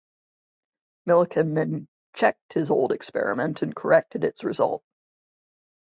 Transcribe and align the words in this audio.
Millikan 1.07 1.53
then 1.53 1.87
checked 2.13 2.53
his 2.53 2.71
old 2.71 2.91
experiment 2.91 3.61
and 3.61 3.75
corrected 3.75 4.23
its 4.23 4.43
result. 4.43 4.83